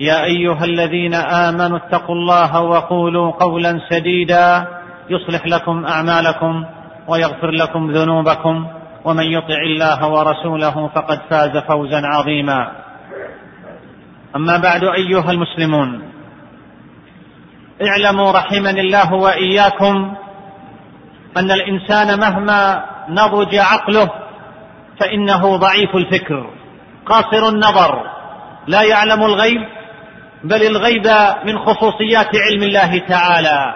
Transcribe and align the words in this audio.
يا 0.00 0.24
أيها 0.24 0.64
الذين 0.64 1.14
آمنوا 1.14 1.78
اتقوا 1.78 2.14
الله 2.14 2.60
وقولوا 2.60 3.32
قولا 3.32 3.80
سديدا 3.90 4.66
يصلح 5.10 5.46
لكم 5.46 5.84
أعمالكم 5.86 6.64
ويغفر 7.08 7.50
لكم 7.50 7.90
ذنوبكم 7.90 8.66
ومن 9.04 9.24
يطع 9.24 9.58
الله 9.66 10.08
ورسوله 10.08 10.88
فقد 10.88 11.18
فاز 11.30 11.56
فوزا 11.56 12.02
عظيما. 12.04 12.72
أما 14.36 14.56
بعد 14.56 14.84
أيها 14.84 15.30
المسلمون 15.30 16.02
اعلموا 17.82 18.32
رحمني 18.32 18.80
الله 18.80 19.14
وإياكم 19.14 20.14
أن 21.36 21.50
الإنسان 21.50 22.20
مهما 22.20 22.84
نضج 23.08 23.54
عقله 23.56 24.10
فإنه 25.00 25.56
ضعيف 25.56 25.96
الفكر 25.96 26.50
قاصر 27.06 27.48
النظر 27.48 28.02
لا 28.66 28.82
يعلم 28.82 29.22
الغيب 29.22 29.77
بل 30.44 30.62
الغيب 30.62 31.06
من 31.44 31.58
خصوصيات 31.58 32.30
علم 32.36 32.62
الله 32.62 32.98
تعالى. 32.98 33.74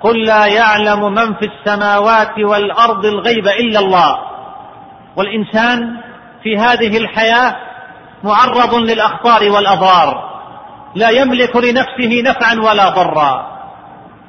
قل 0.00 0.22
لا 0.26 0.46
يعلم 0.46 1.14
من 1.14 1.34
في 1.34 1.46
السماوات 1.46 2.38
والأرض 2.38 3.06
الغيب 3.06 3.46
إلا 3.48 3.78
الله. 3.78 4.18
والإنسان 5.16 5.96
في 6.42 6.58
هذه 6.58 6.96
الحياة 6.96 7.56
معرض 8.24 8.74
للأخطار 8.74 9.50
والأضرار. 9.50 10.34
لا 10.94 11.10
يملك 11.10 11.56
لنفسه 11.56 12.22
نفعا 12.24 12.54
ولا 12.54 12.88
ضرا. 12.88 13.54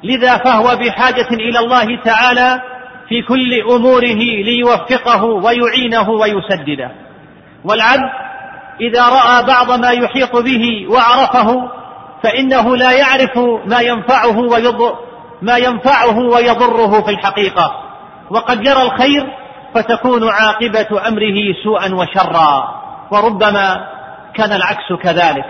لذا 0.04 0.36
فهو 0.36 0.76
بحاجة 0.76 1.28
إلى 1.32 1.58
الله 1.58 2.02
تعالى 2.04 2.60
في 3.08 3.22
كل 3.22 3.62
أموره 3.70 4.22
ليوفقه 4.44 5.24
ويعينه 5.24 6.10
ويسدده. 6.10 6.90
والعبد 7.64 8.25
إذا 8.80 9.08
رأى 9.08 9.46
بعض 9.46 9.80
ما 9.80 9.90
يحيط 9.90 10.36
به 10.36 10.86
وعرفه 10.90 11.68
فإنه 12.22 12.76
لا 12.76 12.92
يعرف 12.92 13.38
ما 13.66 13.80
ينفعه 13.80 14.38
ويضر 14.38 14.94
ما 15.42 15.56
ينفعه 15.56 16.18
ويضره 16.18 17.02
في 17.02 17.10
الحقيقة. 17.10 17.72
وقد 18.30 18.66
يرى 18.66 18.82
الخير 18.82 19.26
فتكون 19.74 20.28
عاقبة 20.28 21.08
أمره 21.08 21.52
سوءا 21.64 21.94
وشرا. 21.94 22.74
وربما 23.10 23.86
كان 24.34 24.52
العكس 24.52 24.92
كذلك. 25.02 25.44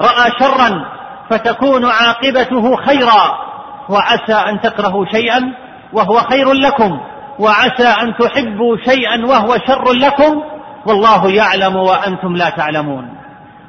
رأى 0.00 0.30
شرا 0.40 0.84
فتكون 1.30 1.84
عاقبته 1.84 2.76
خيرا. 2.76 3.38
وعسى 3.88 4.50
أن 4.50 4.60
تكرهوا 4.60 5.06
شيئا 5.12 5.52
وهو 5.92 6.20
خير 6.20 6.52
لكم. 6.52 7.00
وعسى 7.38 7.86
أن 8.02 8.14
تحبوا 8.16 8.76
شيئا 8.76 9.26
وهو 9.26 9.56
شر 9.66 9.92
لكم. 9.92 10.42
والله 10.86 11.30
يعلم 11.30 11.76
وأنتم 11.76 12.36
لا 12.36 12.50
تعلمون. 12.50 13.08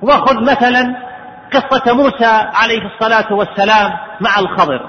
وخذ 0.01 0.41
مثلا 0.41 0.95
قصة 1.53 1.93
موسى 1.93 2.49
عليه 2.53 2.81
الصلاة 2.81 3.33
والسلام 3.33 3.91
مع 4.21 4.39
الخضر. 4.39 4.79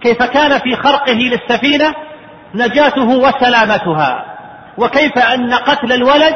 كيف 0.00 0.22
كان 0.22 0.58
في 0.58 0.76
خرقه 0.76 1.12
للسفينة؟ 1.12 1.94
نجاته 2.54 3.08
وسلامتها. 3.08 4.24
وكيف 4.78 5.18
أن 5.18 5.54
قتل 5.54 5.92
الولد 5.92 6.34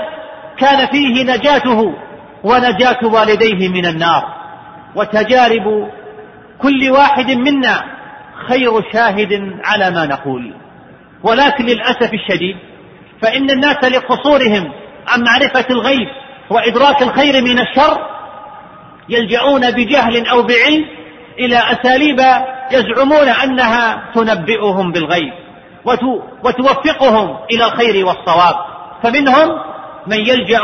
كان 0.59 0.87
فيه 0.87 1.25
نجاته 1.25 1.95
ونجاة 2.45 2.99
والديه 3.03 3.69
من 3.69 3.87
النار. 3.87 4.23
وتجارب 4.95 5.91
كل 6.59 6.91
واحد 6.91 7.31
منا 7.31 7.85
خير 8.49 8.93
شاهد 8.93 9.53
على 9.65 9.91
ما 9.91 10.07
نقول. 10.07 10.55
ولكن 11.23 11.65
للأسف 11.65 12.15
الشديد 12.15 12.57
فإن 13.23 13.51
الناس 13.51 13.85
لقصورهم 13.85 14.73
عن 15.07 15.23
معرفة 15.23 15.65
الغيب 15.71 16.09
وإدراك 16.51 17.03
الخير 17.03 17.43
من 17.43 17.59
الشر 17.59 17.99
يلجؤون 19.09 19.71
بجهل 19.71 20.27
أو 20.27 20.43
بعلم 20.43 20.85
إلى 21.39 21.57
أساليب 21.57 22.21
يزعمون 22.73 23.29
أنها 23.29 24.11
تنبئهم 24.15 24.93
بالغيب 24.93 25.33
وتوفقهم 26.45 27.37
إلى 27.51 27.65
الخير 27.65 28.07
والصواب. 28.07 28.55
فمنهم 29.03 29.49
من 30.07 30.17
يلجأ 30.17 30.63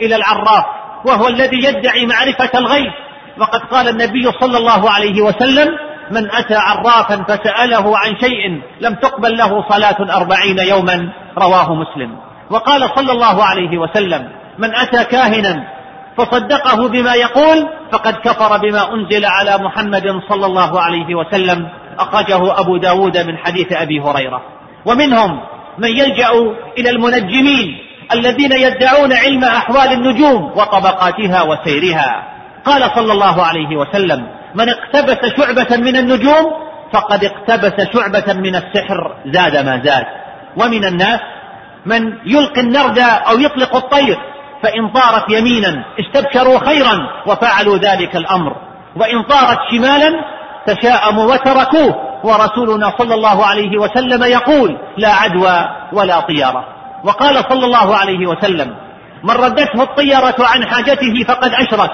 إلى 0.00 0.16
العراف 0.16 0.64
وهو 1.04 1.28
الذي 1.28 1.56
يدعي 1.56 2.06
معرفة 2.06 2.58
الغيب. 2.58 2.92
وقد 3.38 3.60
قال 3.60 3.88
النبي 3.88 4.32
صلى 4.40 4.58
الله 4.58 4.90
عليه 4.90 5.22
وسلم 5.22 5.68
من 6.10 6.30
أتى 6.30 6.54
عرافا 6.54 7.24
فسأله 7.28 7.98
عن 7.98 8.16
شيء 8.20 8.62
لم 8.80 8.94
تقبل 8.94 9.36
له 9.36 9.68
صلاة 9.68 10.16
أربعين 10.16 10.58
يوما. 10.58 11.12
رواه 11.38 11.74
مسلم. 11.74 12.16
وقال 12.50 12.90
صلى 12.96 13.12
الله 13.12 13.44
عليه 13.44 13.78
وسلم 13.78 14.28
من 14.58 14.74
أتى 14.74 15.04
كاهنا 15.04 15.78
فصدقه 16.16 16.88
بما 16.88 17.14
يقول 17.14 17.68
فقد 17.92 18.14
كفر 18.14 18.58
بما 18.58 18.94
أنزل 18.94 19.24
على 19.24 19.58
محمد 19.58 20.04
صلى 20.28 20.46
الله 20.46 20.80
عليه 20.80 21.14
وسلم. 21.14 21.68
أخرجه 21.98 22.60
أبو 22.60 22.76
داود 22.76 23.18
من 23.18 23.36
حديث 23.36 23.72
أبي 23.72 24.00
هريرة. 24.00 24.42
ومنهم 24.84 25.40
من 25.78 25.88
يلجأ 25.88 26.30
إلى 26.78 26.90
المنجمين 26.90 27.78
الذين 28.12 28.52
يدعون 28.52 29.12
علم 29.12 29.44
أحوال 29.44 29.92
النجوم 29.92 30.42
وطبقاتها 30.44 31.42
وسيرها. 31.42 32.22
قال 32.64 32.90
صلى 32.94 33.12
الله 33.12 33.46
عليه 33.46 33.76
وسلم 33.76 34.26
من 34.54 34.68
اقتبس 34.68 35.36
شعبة 35.36 35.76
من 35.76 35.96
النجوم 35.96 36.44
فقد 36.92 37.24
اقتبس 37.24 37.92
شعبة 37.92 38.32
من 38.32 38.56
السحر 38.56 39.14
زاد 39.26 39.56
ما 39.56 39.82
زاد. 39.84 40.04
ومن 40.56 40.84
الناس 40.84 41.20
من 41.86 42.12
يلقي 42.26 42.60
النرد 42.60 42.98
أو 42.98 43.38
يطلق 43.38 43.76
الطير 43.76 44.18
فإن 44.62 44.88
طارت 44.88 45.30
يمينا 45.30 45.84
استبشروا 46.00 46.58
خيرا 46.58 46.98
وفعلوا 47.26 47.76
ذلك 47.76 48.16
الأمر. 48.16 48.52
وإن 48.96 49.22
طارت 49.22 49.58
شمالا 49.70 50.10
تشاءموا 50.66 51.32
وتركوه 51.32 51.94
ورسولنا 52.24 52.92
صلى 52.98 53.14
الله 53.14 53.46
عليه 53.46 53.78
وسلم 53.78 54.24
يقول 54.24 54.78
لا 54.96 55.12
عدوى 55.12 55.68
ولا 55.92 56.20
طيرة 56.20 56.64
وقال 57.04 57.44
صلى 57.50 57.64
الله 57.66 57.96
عليه 57.96 58.26
وسلم 58.26 58.74
من 59.24 59.30
ردته 59.30 59.82
الطيرة 59.82 60.34
عن 60.40 60.64
حاجته 60.64 61.24
فقد 61.28 61.52
أشرك. 61.54 61.90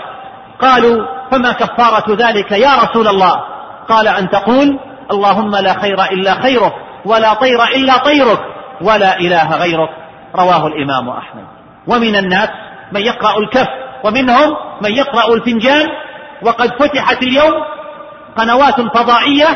قالوا 0.61 1.07
فما 1.31 1.53
كفارة 1.53 2.29
ذلك 2.29 2.53
يا 2.53 2.71
رسول 2.83 3.09
الله؟ 3.09 3.41
قال 3.89 4.09
أن 4.09 4.31
تقول 4.31 4.79
اللهم 5.11 5.57
لا 5.57 5.81
خير 5.81 6.05
إلا 6.05 6.35
خيرك 6.35 6.73
ولا 7.05 7.35
طير 7.35 7.65
إلا 7.65 7.97
طيرك. 7.97 8.41
ولا 8.81 9.19
إله 9.19 9.57
غيرك. 9.57 9.91
رواه 10.37 10.67
الإمام 10.67 11.09
أحمد. 11.09 11.45
ومن 11.87 12.17
الناس 12.17 12.49
من 12.93 13.01
يقرأ 13.01 13.39
الكف 13.39 13.69
ومنهم 14.05 14.57
من 14.83 14.91
يقرأ 14.91 15.35
الفنجان. 15.35 15.87
وقد 16.43 16.83
فتحت 16.83 17.23
اليوم 17.23 17.53
قنوات 18.37 18.81
فضائية 18.81 19.47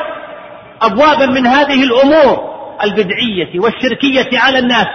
أبوابا 0.82 1.26
من 1.26 1.46
هذه 1.46 1.84
الأمور 1.84 2.58
البدعية 2.84 3.60
والشركية 3.60 4.38
على 4.38 4.58
الناس. 4.58 4.86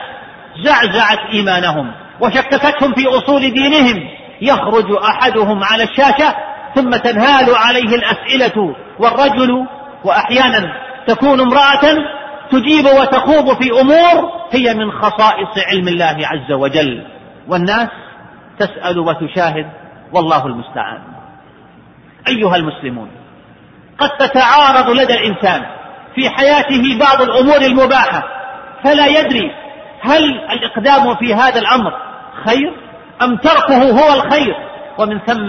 زعزعت 0.63 1.19
إيمانهم 1.33 1.91
وشككتهم 2.19 2.93
في 2.93 3.07
أصول 3.07 3.41
دينهم. 3.41 4.09
يخرج 4.41 5.03
أحدهم 5.03 5.63
على 5.63 5.83
الشاشة 5.83 6.35
ثم 6.75 6.89
تنهال 6.89 7.55
عليه 7.55 7.95
الأسئلة. 7.95 8.75
والرجل 8.99 9.65
وأحيانا 10.03 10.73
تكون 11.07 11.41
امرأة 11.41 11.97
تجيب 12.59 12.85
وتخوض 12.85 13.61
في 13.61 13.71
أمور 13.81 14.31
هي 14.51 14.73
من 14.73 14.91
خصائص 14.91 15.67
علم 15.67 15.87
الله 15.87 16.17
عز 16.27 16.51
وجل. 16.51 17.07
والناس 17.47 17.89
تسأل 18.59 18.99
وتشاهد 18.99 19.65
والله 20.13 20.45
المستعان. 20.45 21.01
أيها 22.27 22.55
المسلمون 22.55 23.09
قد 23.97 24.09
تتعارض 24.09 24.89
لدى 24.89 25.13
الإنسان 25.13 25.61
في 26.15 26.29
حياته 26.29 26.99
بعض 26.99 27.21
الأمور 27.21 27.57
المباحة 27.57 28.23
فلا 28.83 29.05
يدري 29.05 29.51
هل 30.01 30.23
الإقدام 30.51 31.15
في 31.15 31.33
هذا 31.33 31.59
الأمر 31.59 31.91
خير 32.45 32.73
أم 33.21 33.37
تركه 33.37 33.91
هو 33.91 34.13
الخير 34.13 34.55
ومن 34.97 35.19
ثم 35.19 35.47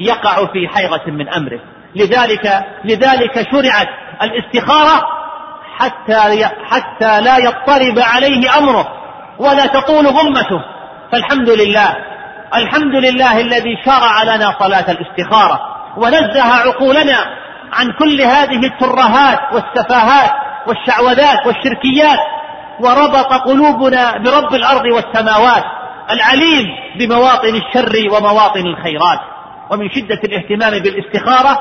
يقع 0.00 0.46
في 0.46 0.68
حيرة 0.68 1.02
من 1.06 1.28
أمره. 1.28 1.60
لذلك 1.94 2.64
لذلك 2.84 3.46
شرعت 3.52 3.88
الاستخارة 4.22 5.15
حتى 5.78 6.48
حتى 6.70 7.20
لا 7.20 7.38
يضطرب 7.38 7.98
عليه 7.98 8.58
أمره 8.58 8.88
ولا 9.38 9.66
تطول 9.66 10.04
ظلمته 10.04 10.60
فالحمد 11.12 11.48
لله 11.50 11.96
الحمد 12.54 12.94
لله 12.94 13.40
الذي 13.40 13.76
شرع 13.84 14.22
لنا 14.22 14.54
صلاة 14.60 14.90
الاستخارة 14.90 15.60
ونزه 15.96 16.42
عقولنا 16.42 17.16
عن 17.72 17.92
كل 17.98 18.20
هذه 18.20 18.66
الترهات 18.66 19.40
والسفاهات 19.52 20.30
والشعوذات 20.66 21.46
والشركيات 21.46 22.18
وربط 22.80 23.32
قلوبنا 23.32 24.18
برب 24.18 24.54
الأرض 24.54 24.84
والسماوات 24.84 25.64
العليم 26.10 26.66
بمواطن 26.98 27.54
الشر 27.54 28.14
ومواطن 28.14 28.66
الخيرات. 28.66 29.20
ومن 29.70 29.90
شدة 29.90 30.20
الاهتمام 30.24 30.82
بالاستخارة 30.82 31.58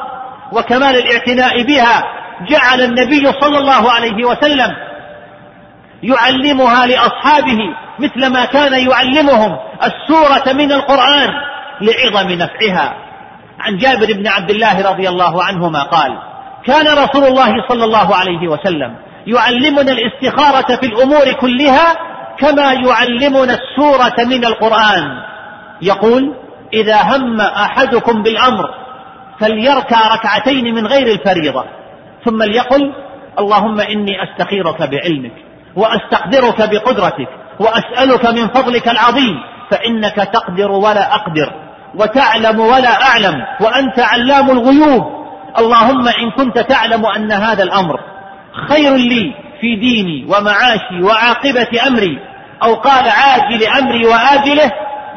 وكمال 0.51 0.95
الاعتناء 0.95 1.63
بها 1.63 2.03
جعل 2.49 2.81
النبي 2.81 3.31
صلى 3.41 3.57
الله 3.57 3.91
عليه 3.91 4.25
وسلم 4.25 4.71
يعلمها 6.03 6.85
لأصحابه 6.85 7.59
مثل 7.99 8.33
ما 8.33 8.45
كان 8.45 8.89
يعلمهم 8.89 9.57
السورة 9.83 10.53
من 10.53 10.71
القرآن 10.71 11.29
لعظم 11.81 12.31
نفعها. 12.31 12.93
عن 13.59 13.77
جابر 13.77 14.13
بن 14.13 14.27
عبد 14.27 14.49
الله 14.49 14.91
رضي 14.91 15.09
الله 15.09 15.43
عنهما 15.43 15.83
قال 15.83 16.17
كان 16.65 16.87
رسول 16.87 17.23
الله 17.23 17.67
صلى 17.69 17.83
الله 17.83 18.15
عليه 18.15 18.47
وسلم 18.47 18.95
يعلمنا 19.27 19.91
الاستخارة 19.91 20.75
في 20.75 20.85
الأمور 20.85 21.31
كلها 21.31 21.95
كما 22.39 22.73
يعلمنا 22.73 23.53
السورة 23.53 24.25
من 24.25 24.45
القرآن. 24.45 25.03
يقول 25.81 26.35
إذا 26.73 27.01
هم 27.01 27.41
أحدكم 27.41 28.23
بالأمر 28.23 28.69
فليركع 29.39 30.15
ركعتين 30.15 30.75
من 30.75 30.87
غير 30.87 31.07
الفريضة. 31.07 31.65
ثم 32.25 32.43
ليقل 32.43 32.93
اللهم 33.39 33.79
إني 33.79 34.23
أستخيرك 34.23 34.81
بعلمك 34.81 35.31
وأستقدرك 35.75 36.69
بقدرتك 36.69 37.27
وأسألك 37.59 38.25
من 38.25 38.47
فضلك 38.47 38.87
العظيم 38.87 39.35
فإنك 39.71 40.15
تقدر 40.15 40.71
ولا 40.71 41.15
أقدر 41.15 41.51
وتعلم 41.95 42.59
ولا 42.59 43.03
أعلم 43.03 43.45
وأنت 43.61 43.99
علام 43.99 44.49
الغيوب 44.49 45.03
اللهم 45.59 46.07
إن 46.07 46.31
كنت 46.31 46.59
تعلم 46.59 47.05
أن 47.05 47.31
هذا 47.31 47.63
الأمر 47.63 47.99
خير 48.69 48.95
لي 48.95 49.33
في 49.61 49.75
ديني 49.75 50.25
ومعاشي 50.29 51.03
وعاقبة 51.03 51.87
أمري 51.87 52.19
أو 52.63 52.75
قال 52.75 53.09
عاجل 53.09 53.63
أمري 53.79 54.05
وآجله 54.05 54.71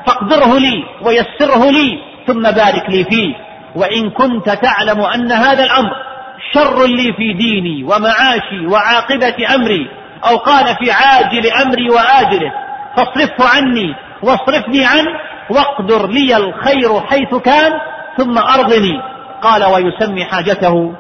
فاقدره 0.07 0.59
لي 0.59 0.85
ويسره 1.03 1.71
لي 1.71 1.99
ثم 2.27 2.43
بارك 2.43 2.91
لي 2.91 3.05
فيه 3.05 3.35
وإن 3.75 4.11
كنت 4.11 4.51
تعلم 4.51 5.01
أن 5.01 5.33
هذا 5.33 5.65
الأمر 5.65 6.08
شر 6.55 6.87
لي 6.87 7.13
في 7.13 7.33
ديني 7.33 7.85
ومعاشي 7.85 8.67
وعاقبة 8.67 9.55
أمري 9.55 9.91
أو 10.25 10.37
قال 10.37 10.77
في 10.77 10.91
عاجل 10.91 11.47
أمري 11.47 11.91
وآجله 11.91 12.53
فاصرفه 12.97 13.57
عني 13.57 13.95
واصرفني 14.23 14.87
عنه 14.87 15.11
واقدر 15.51 16.07
لي 16.07 16.37
الخير 16.37 17.01
حيث 17.01 17.35
كان 17.35 17.73
ثم 18.17 18.39
أرضني. 18.39 19.01
قال 19.43 19.65
ويسمي 19.65 20.25
حاجته 20.25 20.95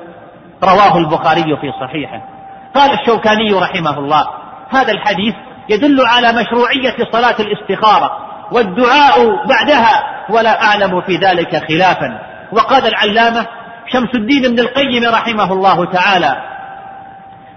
رواه 0.65 0.99
البخاري 0.99 1.57
في 1.57 1.73
صحيحه. 1.81 2.23
قال 2.75 2.91
الشوكاني 3.01 3.53
رحمه 3.53 3.99
الله 3.99 4.27
هذا 4.71 4.93
الحديث 4.93 5.35
يدل 5.69 6.07
على 6.07 6.33
مشروعية 6.33 6.97
صلاة 7.13 7.37
الاستخارة 7.41 8.11
والدعاء 8.53 9.47
بعدها 9.47 10.25
ولا 10.31 10.63
أعلم 10.65 11.01
في 11.01 11.17
ذلك 11.17 11.69
خلافا. 11.69 12.21
وقال 12.53 12.87
العلامة 12.87 13.47
شمس 13.93 14.15
الدين 14.15 14.45
ابن 14.45 14.59
القيم 14.59 15.05
رحمه 15.05 15.53
الله 15.53 15.85
تعالى. 15.93 16.37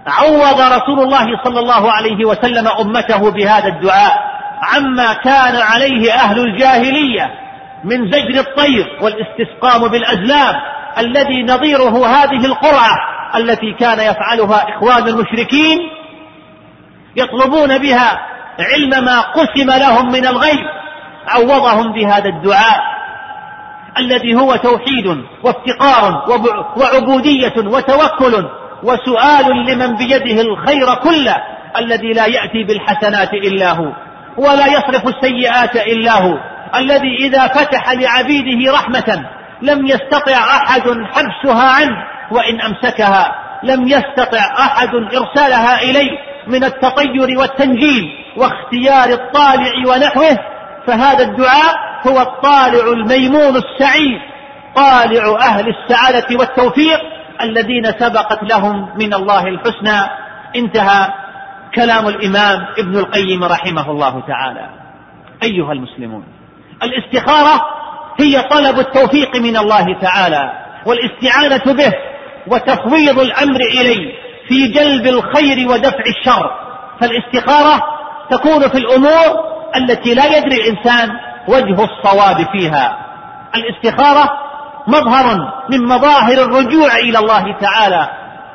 عوض 0.06 0.60
رسول 0.60 1.00
الله 1.00 1.26
صلى 1.44 1.60
الله 1.60 1.92
عليه 1.92 2.24
وسلم 2.24 2.68
أمته 2.68 3.30
بهذا 3.30 3.68
الدعاء 3.68 4.12
عما 4.62 5.12
كان 5.12 5.56
عليه 5.56 6.12
أهل 6.12 6.38
الجاهلية 6.38 7.30
من 7.84 8.10
زجر 8.12 8.40
الطير 8.40 8.86
والاستسقام 9.02 9.88
بالأزلام 9.88 10.54
الذي 10.98 11.42
نظيره 11.42 12.06
هذه 12.06 12.46
القرعة 12.46 12.96
التي 13.36 13.72
كان 13.80 13.98
يفعلها 14.00 14.66
إخوان 14.76 15.08
المشركين 15.08 15.78
يطلبون 17.16 17.78
بها 17.78 18.20
علم 18.58 19.04
ما 19.04 19.20
قسم 19.20 19.70
لهم 19.70 20.12
من 20.12 20.26
الغيب. 20.26 20.66
عوضهم 21.28 21.92
بهذا 21.92 22.28
الدعاء. 22.28 22.80
الذي 23.98 24.34
هو 24.34 24.56
توحيد 24.56 25.24
وافتقار 25.42 26.24
وعبودية 26.76 27.54
وتوكل 27.56 28.48
وسؤال 28.82 29.66
لمن 29.66 29.96
بيده 29.96 30.40
الخير 30.40 30.94
كله 30.94 31.36
الذي 31.76 32.12
لا 32.12 32.26
يأتي 32.26 32.64
بالحسنات 32.64 33.32
إلا 33.32 33.72
هو 33.72 33.92
ولا 34.36 34.66
يصرف 34.66 35.08
السيئات 35.08 35.76
إلا 35.76 36.12
هو 36.12 36.38
الذي 36.74 37.16
إذا 37.26 37.46
فتح 37.46 37.92
لعبيده 37.92 38.72
رحمة 38.72 39.24
لم 39.62 39.86
يستطع 39.86 40.36
أحد 40.36 40.82
حبسها 41.12 41.68
عنه 41.68 41.96
وإن 42.30 42.60
أمسكها 42.60 43.34
لم 43.62 43.88
يستطع 43.88 44.38
أحد 44.58 44.94
إرسالها 44.94 45.82
إليه 45.82 46.10
من 46.46 46.64
التطير 46.64 47.38
والتنجيل 47.38 48.04
واختيار 48.36 49.08
الطالع 49.08 49.72
ونحوه 49.86 50.38
فهذا 50.86 51.24
الدعاء 51.24 51.91
هو 52.06 52.20
الطالع 52.20 52.92
الميمون 52.92 53.56
السعيد 53.56 54.20
طالع 54.76 55.38
أهل 55.40 55.68
السعادة 55.68 56.36
والتوفيق 56.38 57.00
الذين 57.40 57.84
سبقت 57.98 58.42
لهم 58.42 58.88
من 58.98 59.14
الله 59.14 59.48
الحسنى. 59.48 60.10
انتهى 60.56 61.08
كلام 61.74 62.08
الإمام 62.08 62.66
ابن 62.78 62.98
القيم 62.98 63.44
رحمه 63.44 63.90
الله 63.90 64.20
تعالى. 64.20 64.68
أيها 65.42 65.72
المسلمون 65.72 66.24
الاستخارة 66.82 67.60
هي 68.20 68.42
طلب 68.42 68.78
التوفيق 68.78 69.36
من 69.36 69.56
الله 69.56 70.00
تعالى 70.00 70.52
والاستعانة 70.86 71.72
به 71.72 71.92
وتفويض 72.46 73.18
الأمر 73.18 73.60
إليه 73.60 74.12
في 74.48 74.66
جلب 74.66 75.06
الخير 75.06 75.68
ودفع 75.68 76.04
الشر. 76.18 76.50
فالاستخارة 77.00 77.82
تكون 78.30 78.68
في 78.68 78.78
الأمور 78.78 79.52
التي 79.76 80.14
لا 80.14 80.36
يدري 80.36 80.56
الإنسان 80.56 81.10
وجه 81.48 81.84
الصواب 81.84 82.46
فيها. 82.52 82.98
الاستخارة 83.54 84.30
مظهر 84.86 85.52
من 85.70 85.86
مظاهر 85.86 86.32
الرجوع 86.32 86.96
إلى 86.96 87.18
الله 87.18 87.58
تعالى 87.60 88.08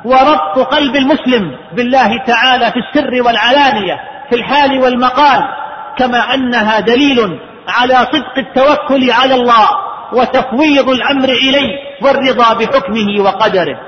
وربط 0.04 0.58
قلب 0.58 0.96
المسلم 0.96 1.56
بالله 1.72 2.24
تعالى 2.26 2.72
في 2.72 2.78
السر 2.78 3.22
والعلانية 3.26 4.00
في 4.30 4.36
الحال 4.36 4.80
والمقال 4.82 5.44
كما 5.98 6.34
أنها 6.34 6.80
دليل 6.80 7.40
على 7.68 7.94
صدق 7.94 8.38
التوكل 8.38 9.10
على 9.10 9.34
الله 9.34 9.68
وتفويض 10.12 10.88
الأمر 10.88 11.28
إليه 11.28 11.78
والرضا 12.02 12.54
بحكمه 12.54 13.24
وقدره. 13.24 13.80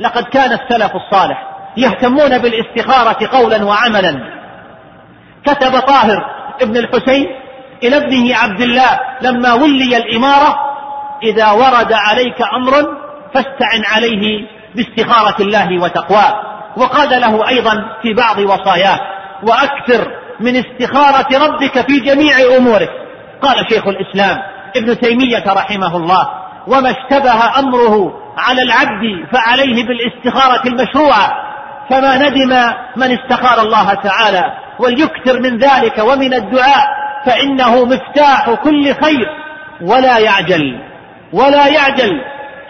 لقد 0.00 0.24
كان 0.24 0.52
السلف 0.52 0.92
الصالح 0.96 1.48
يهتمون 1.76 2.38
بالاستخارة 2.38 3.26
قولا 3.32 3.64
وعملا. 3.64 4.42
كتب 5.46 5.78
طاهر 5.78 6.18
ابن 6.60 6.76
الحسين 6.76 7.26
إلى 7.82 7.96
ابنه 7.96 8.36
عبد 8.36 8.60
الله 8.60 9.00
لما 9.22 9.52
ولي 9.52 9.96
الإمارة 9.96 10.54
إذا 11.22 11.50
ورد 11.50 11.92
عليك 11.92 12.42
أمر 12.56 12.72
فاستعن 13.34 13.84
عليه 13.94 14.46
باستخارة 14.74 15.42
الله 15.42 15.82
وتقواه. 15.82 16.34
وقال 16.76 17.20
له 17.20 17.48
أيضا 17.48 17.74
في 18.02 18.14
بعض 18.14 18.38
وصاياه 18.38 18.98
وأكثر 19.42 20.08
من 20.40 20.56
استخارة 20.56 21.46
ربك 21.46 21.86
في 21.86 22.00
جميع 22.00 22.56
أمورك. 22.56 22.90
قال 23.42 23.66
شيخ 23.70 23.86
الإسلام 23.86 24.38
ابن 24.76 25.00
تيمية 25.00 25.44
رحمه 25.46 25.96
الله 25.96 26.28
وما 26.66 26.90
اشتبه 26.90 27.58
أمره 27.58 28.12
على 28.38 28.62
العبد 28.62 29.28
فعليه 29.32 29.86
بالاستخارة 29.86 30.68
المشروعة 30.68 31.32
فما 31.90 32.16
ندم 32.16 32.72
من 32.96 33.18
استخار 33.18 33.60
الله 33.60 33.94
تعالى 33.94 34.44
وليكثر 34.78 35.40
من 35.40 35.58
ذلك 35.58 35.98
ومن 35.98 36.34
الدعاء. 36.34 37.01
فإنه 37.26 37.84
مفتاح 37.84 38.54
كل 38.54 38.94
خير 38.94 39.26
ولا 39.80 40.18
يعجل 40.18 40.80
ولا 41.32 41.66
يعجل. 41.68 42.20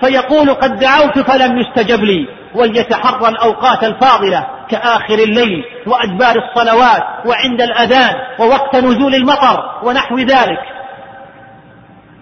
فيقول 0.00 0.54
قد 0.54 0.78
دعوت 0.78 1.18
فلم 1.18 1.58
يستجب 1.58 2.04
لي 2.04 2.28
وليتحرى 2.54 3.28
الأوقات 3.28 3.84
الفاضلة 3.84 4.46
كآخر 4.68 5.14
الليل 5.14 5.64
وأدبار 5.86 6.36
الصلوات 6.36 7.02
وعند 7.26 7.60
الأذان 7.60 8.14
ووقت 8.38 8.76
نزول 8.76 9.14
المطر 9.14 9.80
ونحو 9.82 10.18
ذلك. 10.18 10.58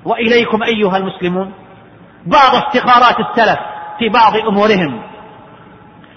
وإليكم 0.05 0.63
أيها 0.63 0.97
المسلمون 0.97 1.53
بعض 2.27 2.55
استخارات 2.55 3.17
السلف 3.21 3.59
في 3.99 4.09
بعض 4.09 4.37
أمورهم. 4.37 5.03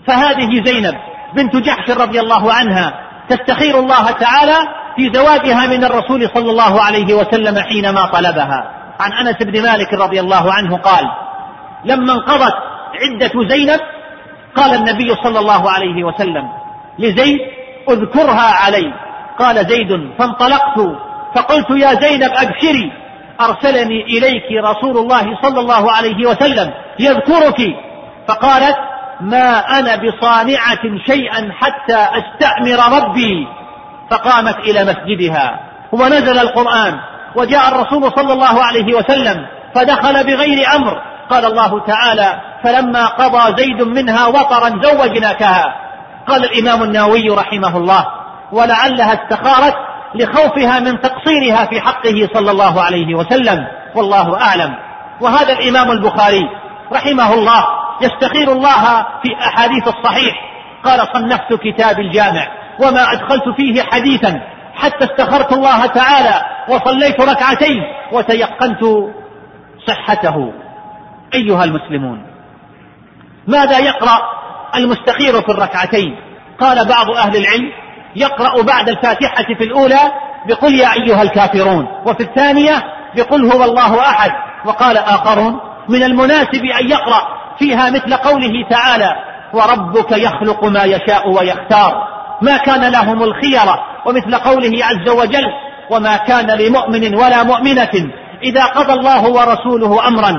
فهذه 0.08 0.64
زينب 0.66 0.96
بنت 1.36 1.56
جحش 1.56 1.90
رضي 1.90 2.20
الله 2.20 2.54
عنها 2.54 2.94
تستخير 3.30 3.80
الله 3.80 4.12
تعالى 4.12 4.58
في 4.96 5.12
زواجها 5.14 5.68
من 5.68 5.84
الرسول 5.84 6.30
صلى 6.34 6.52
الله 6.52 6.82
عليه 6.82 7.14
وسلم 7.14 7.60
حينما 7.60 8.06
طلبها. 8.06 8.72
عن 9.00 9.12
أنس 9.14 9.36
بن 9.44 9.62
مالك 9.62 9.94
رضي 9.94 10.20
الله 10.20 10.54
عنه 10.54 10.78
قال 10.78 11.06
لما 11.86 12.14
انقضت 12.14 12.54
عدة 13.02 13.48
زينب 13.50 13.80
قال 14.56 14.74
النبي 14.76 15.16
صلى 15.24 15.40
الله 15.40 15.72
عليه 15.72 16.04
وسلم 16.04 16.50
لزيد 17.00 17.40
اذكرها 17.90 18.66
علي. 18.66 18.94
قال 19.40 19.66
زيد 19.68 20.12
فانطلقت 20.20 20.80
فقلت 21.36 21.70
يا 21.70 21.94
زينب 21.94 22.32
أبشري 22.36 22.92
أرسلني 23.42 24.02
إليك 24.04 24.44
رسول 24.64 24.98
الله 24.98 25.42
صلى 25.42 25.60
الله 25.60 25.92
عليه 25.92 26.28
وسلم 26.28 26.74
يذكرك 27.00 27.62
فقالت 28.28 28.78
ما 29.22 29.80
أنا 29.80 29.96
بصانعة 29.96 31.06
شيئا 31.06 31.52
حتى 31.52 32.08
أستأمر 32.20 32.98
ربي 32.98 33.48
فقامت 34.14 34.56
إلى 34.60 34.84
مسجدها 34.84 35.60
ونزل 35.92 36.40
القرآن 36.40 37.00
وجاء 37.36 37.68
الرسول 37.68 38.12
صلى 38.16 38.34
الله 38.34 38.64
عليه 38.64 38.94
وسلم 38.94 39.46
فدخل 39.76 40.24
بغير 40.24 40.76
أمر. 40.76 41.02
قال 41.30 41.46
الله 41.46 41.86
تعالى 41.86 42.42
فلما 42.64 43.06
قضى 43.06 43.64
زيد 43.64 43.82
منها 43.82 44.28
وطرا 44.28 44.70
زوجناكها. 44.70 45.76
قال 46.28 46.46
الإمام 46.46 46.84
النووي 46.84 47.30
رحمه 47.30 47.78
الله 47.78 48.06
ولعلها 48.52 49.14
استخارت 49.14 49.76
لخوفها 50.16 50.80
من 50.80 51.02
تقصيرها 51.02 51.66
في 51.66 51.82
حقه 51.82 52.30
صلى 52.34 52.52
الله 52.52 52.82
عليه 52.82 53.16
وسلم. 53.16 53.68
والله 53.96 54.42
أعلم. 54.42 54.76
وهذا 55.22 55.54
الإمام 55.54 55.92
البخاري 55.92 56.44
رحمه 56.94 57.34
الله 57.34 57.66
يستخير 58.02 58.52
الله 58.52 59.06
في 59.24 59.30
أحاديث 59.48 59.88
الصحيح. 59.88 60.36
قال 60.86 61.08
صنفت 61.14 61.54
كتاب 61.54 62.00
الجامع. 62.00 62.48
وما 62.80 63.12
أدخلت 63.14 63.44
فيه 63.58 63.82
حديثا 63.82 64.42
حتى 64.76 65.06
استخرت 65.06 65.54
الله 65.54 65.86
تعالى 65.86 66.42
وصليت 66.70 67.22
ركعتين 67.22 67.84
وتيقنت 68.12 68.84
صحته. 69.88 70.54
أيها 71.34 71.64
المسلمون 71.64 72.26
ماذا 73.48 73.80
يقرأ 73.80 74.20
المستخير 74.76 75.42
في 75.42 75.50
الركعتين؟ 75.50 76.16
قال 76.60 76.88
بعض 76.88 77.10
أهل 77.10 77.36
العلم 77.36 77.72
يقرأ 78.16 78.62
بعد 78.62 78.90
الفاتحة 78.90 79.44
في 79.58 79.64
الأولى 79.64 80.12
بقل 80.48 80.74
يا 80.74 80.94
أيها 80.94 81.22
الكافرون 81.22 81.88
وفي 82.06 82.24
الثانية 82.24 82.84
بقل 83.16 83.52
هو 83.52 83.64
الله 83.64 84.00
أحد. 84.00 84.32
وقال 84.66 84.98
آخرون 84.98 85.60
من 85.90 86.04
المناسب 86.04 86.66
أن 86.82 86.90
يقرأ 86.90 87.28
فيها 87.60 87.90
مثل 87.90 88.14
قوله 88.14 88.70
تعالى 88.70 89.16
وربك 89.54 90.12
يخلق 90.12 90.64
ما 90.64 90.84
يشاء 90.84 91.30
ويختار 91.30 92.13
ما 92.44 92.58
كان 92.58 92.92
لهم 92.92 93.24
الخيرة 93.24 93.80
ومثل 94.06 94.36
قوله 94.36 94.86
عز 94.86 95.10
وجل 95.10 95.46
وما 95.90 96.18
كان 96.18 96.48
لمؤمن 96.60 97.16
ولا 97.16 97.44
مؤمنة 97.44 98.12
إذا 98.44 98.66
قضى 98.66 98.94
الله 98.94 99.30
ورسوله 99.30 100.08
أمرا 100.08 100.30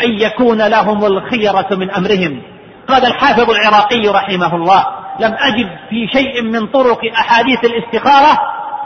أن 0.00 0.10
يكون 0.20 0.62
لهم 0.62 1.04
الخيرة 1.04 1.66
من 1.70 1.90
أمرهم. 1.90 2.42
قال 2.88 3.06
الحافظ 3.06 3.50
العراقي 3.50 4.08
رحمه 4.08 4.54
الله 4.54 4.86
لم 5.20 5.34
أجد 5.38 5.68
في 5.90 6.18
شيء 6.18 6.42
من 6.42 6.66
طرق 6.66 6.98
أحاديث 7.18 7.58
الاستخارة 7.64 8.38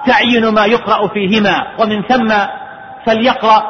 تعيين 0.06 0.48
ما 0.48 0.66
يقرأ 0.66 1.08
فيهما 1.08 1.66
ومن 1.78 2.02
ثم 2.02 2.34
فليقرأ. 3.06 3.62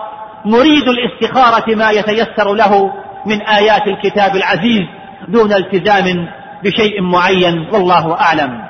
مريد 0.44 0.88
الاستخارة 0.88 1.74
ما 1.74 1.90
يتيسر 1.90 2.54
له 2.54 2.92
من 3.26 3.42
آيات 3.42 3.82
الكتاب 3.86 4.36
العزيز 4.36 4.82
دون 5.28 5.52
التزام 5.52 6.28
بشيء 6.64 7.02
معين 7.02 7.68
والله 7.72 8.20
أعلم. 8.20 8.65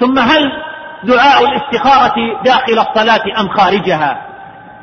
ثم 0.00 0.18
هل 0.18 0.52
دعاء 1.04 1.44
الاستخارة 1.44 2.14
داخل 2.44 2.78
الصلاة 2.78 3.40
أم 3.40 3.48
خارجها؟ 3.48 4.26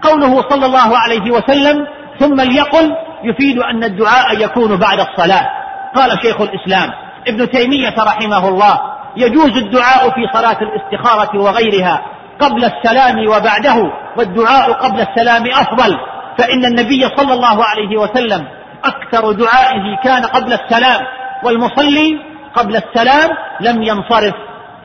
قوله 0.01 0.41
صلى 0.49 0.65
الله 0.65 0.97
عليه 0.97 1.31
وسلم 1.31 1.87
ثم 2.19 2.41
ليقل 2.41 2.95
يفيد 3.23 3.57
أن 3.59 3.83
الدعاء 3.83 4.43
يكون 4.43 4.75
بعد 4.75 4.99
الصلاة. 4.99 5.49
قال 5.95 6.19
شيخ 6.21 6.41
الإسلام 6.41 6.93
ابن 7.27 7.49
تيمية 7.49 7.95
رحمه 7.99 8.47
الله 8.47 8.79
يجوز 9.17 9.57
الدعاء 9.57 10.09
في 10.09 10.27
صلاة 10.33 10.57
الاستخارة 10.61 11.41
وغيرها 11.41 12.01
قبل 12.39 12.65
السلام 12.65 13.27
وبعده 13.27 13.91
والدعاء 14.17 14.71
قبل 14.71 15.01
السلام 15.01 15.43
أفضل 15.45 15.97
فإن 16.37 16.65
النبي 16.65 17.09
صلى 17.17 17.33
الله 17.33 17.65
عليه 17.65 17.97
وسلم 17.97 18.47
أكثر 18.85 19.31
دعائه 19.31 19.97
كان 20.03 20.25
قبل 20.25 20.53
السلام 20.53 21.05
والمصلي 21.43 22.19
قبل 22.55 22.75
السلام 22.75 23.29
لم 23.61 23.83
ينصرف. 23.83 24.33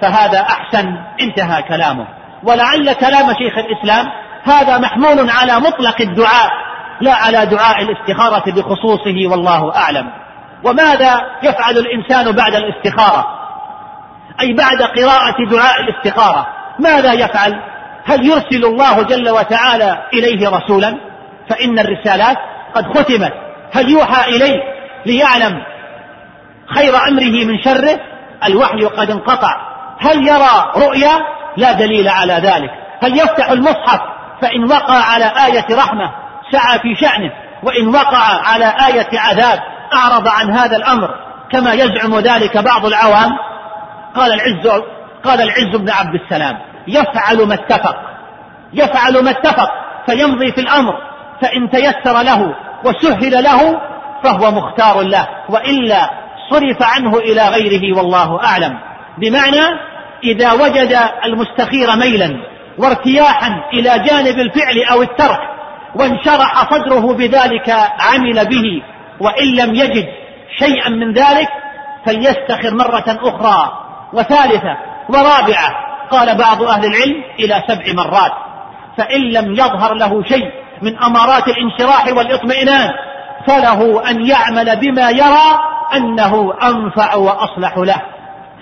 فهذا 0.03 0.41
أحسن 0.41 0.97
انتهى 1.21 1.63
كلامه. 1.63 2.07
ولعل 2.43 2.93
كلام 2.93 3.35
شيخ 3.35 3.59
الإسلام 3.59 4.07
هذا 4.45 4.79
محمول 4.79 5.31
على 5.31 5.61
مطلق 5.61 6.01
الدعاء 6.01 6.51
لا 7.01 7.15
على 7.15 7.47
دعاء 7.47 7.83
الاستخارة 7.83 8.51
بخصوصه 8.51 9.27
والله 9.31 9.77
أعلم. 9.77 10.11
وماذا 10.65 11.21
يفعل 11.43 11.79
الإنسان 11.79 12.33
بعد 12.33 12.55
الاستخارة؟ 12.55 13.27
أي 14.41 14.53
بعد 14.53 14.83
قراءة 14.83 15.51
دعاء 15.51 15.81
الاستخارة؟ 15.81 16.47
ماذا 16.79 17.13
يفعل؟ 17.13 17.61
هل 18.05 18.27
يرسل 18.27 18.65
الله 18.65 19.03
جل 19.03 19.31
وتعالى 19.31 19.99
إليه 20.13 20.49
رسولا؟ 20.49 20.99
فإن 21.51 21.79
الرسالات 21.79 22.37
قد 22.75 22.85
ختمت. 22.85 23.33
هل 23.73 23.91
يوحى 23.91 24.31
إليه 24.31 24.61
ليعلم 25.07 25.63
خير 26.75 26.97
أمره 27.09 27.45
من 27.45 27.63
شره؟ 27.63 28.01
الوحي 28.45 28.85
قد 28.85 29.11
انقطع. 29.11 29.72
هل 30.03 30.29
يرى 30.29 30.73
رؤيا؟ 30.77 31.19
لا 31.57 31.73
دليل 31.73 32.09
على 32.09 32.33
ذلك. 32.33 32.71
هل 33.03 33.19
يفتح 33.19 33.51
المصحف؟ 33.51 34.01
فإن 34.43 34.65
وقع 34.65 34.95
على 34.95 35.25
آية 35.25 35.67
رحمة 35.71 36.11
سعى 36.53 36.79
في 36.79 36.95
شأنه. 37.01 37.33
وإن 37.63 37.89
وقع 37.89 38.19
على 38.45 38.75
آية 38.87 39.21
عذاب 39.21 39.59
أعرض 39.95 40.29
عن 40.29 40.51
هذا 40.51 40.77
الأمر 40.77 41.11
كما 41.53 41.73
يزعم 41.73 42.19
ذلك 42.19 42.59
بعض 42.59 42.87
العوام. 42.87 43.31
قال 44.15 44.33
العز 44.33 44.83
قال 45.25 45.41
العز 45.41 45.77
بن 45.77 45.91
عبد 45.91 46.15
السلام 46.15 46.59
يفعل 46.89 47.47
ما 47.49 47.55
اتفق 47.55 47.97
يفعل 48.73 49.25
ما 49.25 49.31
اتفق 49.31 49.69
فيمضي 50.07 50.53
في 50.53 50.61
الأمر 50.61 50.95
فإن 51.43 51.71
تيسر 51.71 52.23
له 52.23 52.55
وسهل 52.85 53.45
له 53.45 53.81
فهو 54.25 54.51
مختار 54.51 55.01
له 55.01 55.29
وإلا 55.49 56.11
صرف 56.51 56.83
عنه 56.83 57.19
إلى 57.19 57.49
غيره 57.49 57.97
والله 57.97 58.45
أعلم. 58.45 58.79
بمعنى 59.19 59.63
إذا 60.25 60.53
وجد 60.53 60.99
المستخير 61.25 61.97
ميلا 61.97 62.37
وارتياحا 62.79 63.65
إلى 63.73 63.99
جانب 63.99 64.39
الفعل 64.39 64.85
أو 64.93 65.03
الترك 65.03 65.41
وانشرح 65.95 66.71
صدره 66.71 67.15
بذلك 67.15 67.71
عمل 68.01 68.47
به 68.49 68.83
وإن 69.21 69.47
لم 69.47 69.75
يجد 69.75 70.09
شيئا 70.59 70.89
من 70.89 71.13
ذلك 71.13 71.49
فليستخر 72.07 72.75
مرة 72.75 73.05
أخرى. 73.09 73.83
وثالثة 74.13 74.77
ورابعة 75.09 75.71
قال 76.11 76.39
بعض 76.39 76.63
أهل 76.63 76.85
العلم 76.85 77.23
إلى 77.39 77.63
سبع 77.69 78.03
مرات 78.05 78.33
فإن 78.97 79.21
لم 79.21 79.53
يظهر 79.53 79.95
له 79.95 80.23
شيء 80.25 80.51
من 80.83 80.99
أمارات 80.99 81.49
الانشراح 81.49 82.07
والإطمئنان 82.17 82.91
فله 83.47 84.11
أن 84.11 84.27
يعمل 84.27 84.77
بما 84.77 85.11
يرى 85.11 85.59
أنه 85.97 86.55
أنفع 86.63 87.15
وأصلح 87.15 87.79
له. 87.79 88.03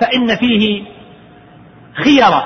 فإن 0.01 0.37
فيه 0.37 0.85
خيرة 2.05 2.45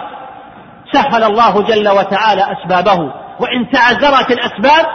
سهل 0.93 1.25
الله 1.25 1.63
جل 1.63 1.89
وتعالى 1.89 2.47
أسبابه. 2.53 3.13
وإن 3.41 3.71
تعذرت 3.73 4.31
الأسباب 4.31 4.87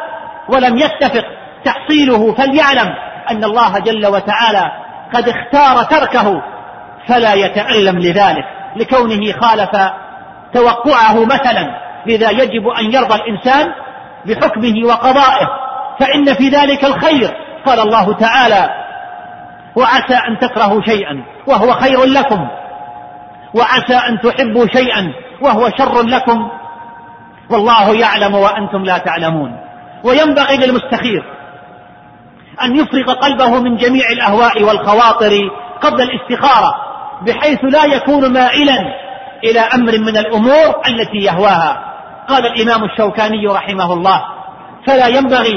ولم 0.50 0.78
يتفق 0.78 1.26
تحصيله 1.66 2.34
فليعلم 2.34 2.94
أن 3.32 3.44
الله 3.44 3.80
جل 3.80 4.08
وتعالى 4.08 4.72
قد 5.14 5.30
اختار 5.30 5.84
تركه 5.84 6.42
فلا 7.08 7.34
يتألم 7.34 8.00
لذلك. 8.00 8.46
لكونه 8.76 9.32
خالف 9.32 9.92
توقعه 10.54 11.26
مثلا 11.26 11.90
لذا 12.06 12.30
يجب 12.30 12.68
أن 12.80 12.94
يرضى 12.94 13.16
الإنسان 13.16 13.68
بحكمه 14.26 14.88
وقضائه. 14.88 15.48
فإن 16.00 16.34
في 16.34 16.50
ذلك 16.50 16.86
الخير. 16.86 17.32
قال 17.66 17.80
الله 17.80 18.14
تعالى 18.14 18.70
وعسى 19.76 20.16
أن 20.16 20.40
تكرهوا 20.42 20.82
شيئا 20.82 21.24
وهو 21.48 21.74
خير 21.74 22.04
لكم. 22.04 22.48
وعسى 23.54 23.96
أن 23.96 24.20
تحبوا 24.20 24.66
شيئا 24.74 25.14
وهو 25.42 25.70
شر 25.78 26.02
لكم 26.02 26.50
والله 27.50 27.96
يعلم 27.96 28.36
وأنتم 28.36 28.84
لا 28.84 28.98
تعلمون. 28.98 29.52
وينبغي 30.04 30.58
للمستخير 30.58 31.24
أن 32.64 32.76
يفرغ 32.76 33.14
قلبه 33.14 33.60
من 33.60 33.76
جميع 33.76 34.04
الأهواء 34.12 34.64
والخواطر 34.64 35.32
قبل 35.82 36.02
الاستخارة 36.02 36.76
بحيث 37.22 37.60
لا 37.64 37.86
يكون 37.86 38.34
مائلا 38.34 38.78
إلى 39.44 39.60
أمر 39.60 39.92
من 40.00 40.18
الأمور 40.18 40.82
التي 40.88 41.18
يهواها. 41.18 41.86
قال 42.30 42.46
الإمام 42.46 42.84
الشوكاني 42.84 43.48
رحمه 43.48 43.94
الله 43.94 44.22
فلا 44.88 45.08
ينبغي 45.08 45.56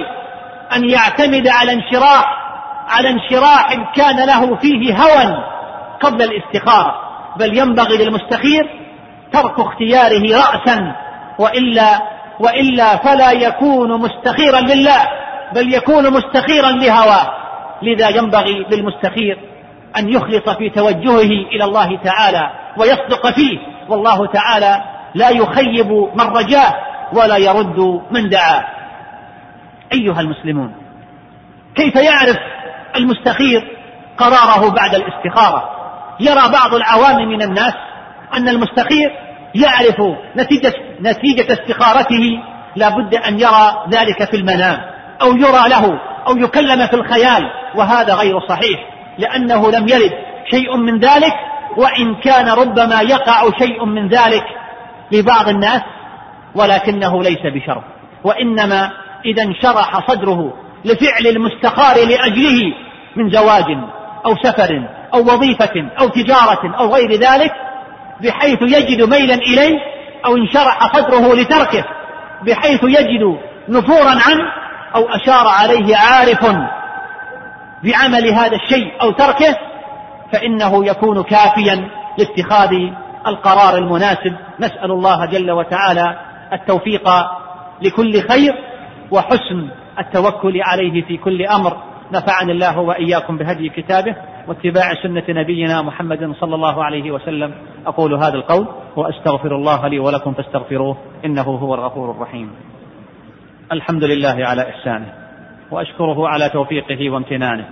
أن 0.76 0.90
يعتمد 0.90 1.48
على 1.48 1.72
انشراح 1.72 2.24
على 2.88 3.08
انشراح 3.08 3.74
كان 3.96 4.26
له 4.26 4.56
فيه 4.56 4.96
هوى 4.96 5.44
قبل 6.00 6.22
الاستخارة. 6.22 6.94
بل 7.36 7.58
ينبغي 7.58 7.96
للمستخير 7.96 8.70
ترك 9.32 9.60
اختياره 9.60 10.36
رأسا 10.36 10.96
وإلا 11.38 12.00
وإلا 12.40 12.96
فلا 12.96 13.32
يكون 13.32 14.00
مستخيرا 14.00 14.60
لله 14.60 15.08
بل 15.54 15.74
يكون 15.74 16.12
مستخيرا 16.12 16.70
لهواه. 16.70 17.42
لذا 17.82 18.08
ينبغي 18.08 18.66
للمستخير 18.70 19.38
أن 19.98 20.08
يخلص 20.08 20.48
في 20.58 20.70
توجهه 20.70 21.48
إلى 21.54 21.64
الله 21.64 21.98
تعالى 21.98 22.50
ويصدق 22.76 23.30
فيه. 23.30 23.58
والله 23.88 24.26
تعالى 24.26 24.84
لا 25.14 25.30
يخيب 25.30 25.90
من 25.90 26.26
رجاه 26.26 26.74
ولا 27.12 27.36
يرد 27.36 28.02
من 28.10 28.28
دعاه. 28.28 28.64
أيها 29.92 30.20
المسلمون 30.20 30.74
كيف 31.74 31.96
يعرف 31.96 32.36
المستخير 32.96 33.76
قراره 34.18 34.70
بعد 34.70 34.94
الاستخارة؟ 34.94 35.81
يرى 36.20 36.52
بعض 36.52 36.74
العوام 36.74 37.28
من 37.28 37.42
الناس 37.42 37.74
أن 38.34 38.48
المستخير 38.48 39.10
يعرف 39.54 39.96
نتيجة, 40.36 40.72
نتيجة 41.00 41.52
استخارته 41.52 42.38
لا 42.76 42.88
بد 42.88 43.14
أن 43.14 43.40
يرى 43.40 43.84
ذلك 43.90 44.30
في 44.30 44.36
المنام 44.36 44.78
أو 45.22 45.36
يرى 45.36 45.68
له 45.68 45.98
أو 46.26 46.36
يكلم 46.36 46.86
في 46.86 46.94
الخيال 46.94 47.42
وهذا 47.74 48.14
غير 48.14 48.40
صحيح 48.48 48.80
لأنه 49.18 49.70
لم 49.70 49.88
يرد 49.88 50.12
شيء 50.50 50.76
من 50.76 50.98
ذلك 50.98 51.32
وإن 51.76 52.14
كان 52.24 52.48
ربما 52.48 53.00
يقع 53.00 53.50
شيء 53.58 53.84
من 53.84 54.08
ذلك 54.08 54.44
لبعض 55.12 55.48
الناس 55.48 55.80
ولكنه 56.54 57.22
ليس 57.22 57.40
بشر 57.44 57.84
وإنما 58.24 58.90
إذا 59.24 59.42
انشرح 59.42 60.10
صدره 60.10 60.52
لفعل 60.84 61.26
المستخار 61.26 61.96
لأجله 61.96 62.74
من 63.16 63.30
زواج 63.30 63.64
أو 64.26 64.36
سفر 64.42 64.88
أو 65.14 65.20
وظيفة 65.20 65.90
أو 66.00 66.08
تجارة 66.08 66.76
أو 66.78 66.94
غير 66.94 67.12
ذلك 67.12 67.52
بحيث 68.20 68.62
يجد 68.62 69.02
ميلا 69.02 69.34
إليه 69.34 69.78
أو 70.26 70.36
انشرح 70.36 70.96
صدره 70.96 71.34
لتركه 71.34 71.84
بحيث 72.42 72.80
يجد 72.84 73.38
نفورا 73.68 74.10
عنه 74.10 74.44
أو 74.94 75.08
أشار 75.08 75.48
عليه 75.48 75.96
عارف 75.96 76.44
بعمل 77.84 78.28
هذا 78.28 78.56
الشيء 78.56 79.02
أو 79.02 79.10
تركه 79.10 79.56
فإنه 80.32 80.86
يكون 80.86 81.22
كافيا 81.22 81.88
لاتخاذ 82.18 82.70
القرار 83.26 83.76
المناسب. 83.76 84.36
نسأل 84.60 84.90
الله 84.90 85.26
جل 85.26 85.50
وتعالى 85.50 86.16
التوفيق 86.52 87.08
لكل 87.82 88.28
خير 88.28 88.52
وحسن 89.10 89.68
التوكل 89.98 90.62
عليه 90.62 91.04
في 91.04 91.16
كل 91.16 91.46
أمر. 91.46 91.91
نفعني 92.12 92.52
الله 92.52 92.78
وإياكم 92.78 93.38
بهدي 93.38 93.68
كتابه 93.68 94.16
واتباع 94.48 95.02
سنة 95.02 95.24
نبينا 95.28 95.82
محمد 95.82 96.32
صلى 96.40 96.54
الله 96.54 96.84
عليه 96.84 97.10
وسلم. 97.10 97.54
أقول 97.86 98.14
هذا 98.14 98.34
القول 98.34 98.66
وأستغفر 98.96 99.56
الله 99.56 99.88
لي 99.88 99.98
ولكم 99.98 100.32
فاستغفروه 100.32 100.96
إنه 101.24 101.42
هو 101.42 101.74
الغفور 101.74 102.10
الرحيم. 102.10 102.50
الحمد 103.72 104.04
لله 104.04 104.46
على 104.46 104.62
إحسانه 104.62 105.12
وأشكره 105.70 106.28
على 106.28 106.48
توفيقه 106.48 107.10
وامتنانه 107.10 107.68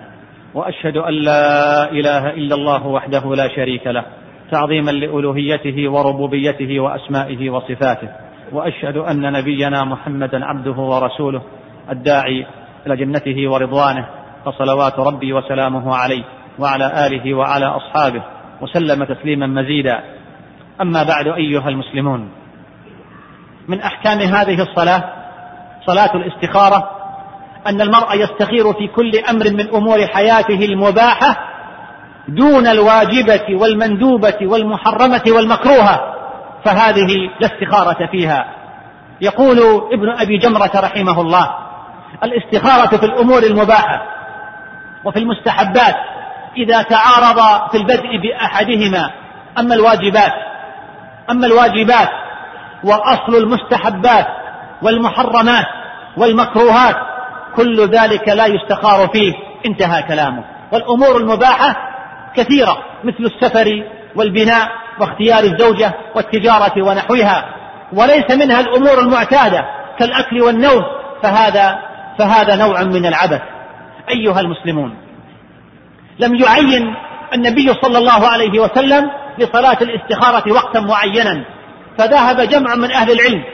وأشهد 0.54 0.97
أن 0.97 1.14
لا 1.14 1.90
إله 1.90 2.30
إلا 2.30 2.54
الله 2.54 2.87
وحده 2.87 3.35
لا 3.35 3.49
شريك 3.49 3.87
له 3.87 4.04
تعظيما 4.50 4.90
لألوهيته 4.90 5.90
وربوبيته 5.90 6.80
وأسمائه 6.80 7.50
وصفاته 7.50 8.09
وأشهد 8.52 8.97
أن 8.97 9.32
نبينا 9.32 9.85
محمدا 9.85 10.44
عبده 10.44 10.73
ورسوله 10.73 11.42
الداعي 11.90 12.47
إلى 12.87 12.97
جنته 12.97 13.50
ورضوانه 13.50 14.09
فصلوات 14.47 14.99
ربي 14.99 15.32
وسلامه 15.32 15.97
عليه 15.97 16.25
وعلى 16.59 17.06
آله 17.06 17.35
وعلى 17.35 17.66
أصحابه 17.66 18.23
وسلم 18.61 19.04
تسليما 19.04 19.47
مزيدا. 19.47 20.00
أما 20.80 21.02
بعد 21.02 21.26
أيها 21.26 21.68
المسلمون 21.68 22.31
من 23.68 23.81
أحكام 23.81 24.18
هذه 24.18 24.62
الصلاة 24.62 25.05
صلاة 25.87 26.11
الاستخارة 26.14 26.90
أن 27.66 27.81
المرء 27.81 28.14
يستخير 28.14 28.72
في 28.72 28.88
كل 28.96 29.12
أمر 29.31 29.50
من 29.50 29.74
أمور 29.74 30.07
حياته 30.07 30.64
المباحة 30.64 31.37
دون 32.29 32.66
الواجبة 32.66 33.61
والمندوبة 33.61 34.38
والمحرمة 34.42 35.22
والمكروهة 35.37 36.14
فهذه 36.64 37.07
لا 37.40 37.46
استخارة 37.46 38.07
فيها. 38.11 38.44
يقول 39.20 39.59
ابن 39.92 40.09
أبي 40.18 40.38
جمرة 40.38 40.70
رحمه 40.76 41.20
الله 41.20 41.50
الاستخارة 42.22 42.96
في 42.96 43.07
الأمور 43.07 43.42
المباحة 43.42 44.19
وفي 45.04 45.18
المستحبات 45.18 45.96
إذا 46.56 46.82
تعارض 46.82 47.70
في 47.70 47.76
البدء 47.76 48.08
بأحدهما. 48.22 49.10
أما 49.58 49.74
الواجبات 49.74 50.32
أما 51.30 51.46
الواجبات 51.46 52.08
وأصل 52.84 53.34
المستحبات 53.36 54.26
والمحرمات 54.82 55.66
والمكروهات 56.16 56.96
كل 57.56 57.86
ذلك 57.86 58.28
لا 58.28 58.46
يستخار 58.46 59.08
فيه. 59.08 59.32
انتهى 59.66 60.02
كلامه. 60.02 60.44
والأمور 60.72 61.16
المباحة 61.16 61.76
كثيرة 62.36 62.78
مثل 63.04 63.24
السفر 63.24 63.84
والبناء 64.16 64.68
واختيار 65.00 65.44
الزوجة 65.44 65.92
والتجارة 66.14 66.82
ونحوها. 66.82 67.44
وليس 67.92 68.30
منها 68.30 68.60
الأمور 68.60 68.98
المعتادة 69.00 69.64
كالأكل 69.98 70.42
والنوم 70.42 70.82
فهذا 71.22 71.78
فهذا 72.18 72.56
نوع 72.56 72.82
من 72.82 73.06
العبث. 73.06 73.40
أيها 74.11 74.40
المسلمون. 74.40 74.96
لم 76.18 76.35
يعين 76.35 76.94
النبي 77.35 77.75
صلى 77.83 77.99
الله 77.99 78.29
عليه 78.29 78.61
وسلم 78.61 79.11
لصلاة 79.38 79.79
الاستخارة 79.83 80.53
وقتا 80.53 80.81
معينا 80.81 81.44
فذهب 81.99 82.40
جمع 82.40 82.75
من 82.75 82.92
أهل 82.92 83.11
العلم 83.11 83.44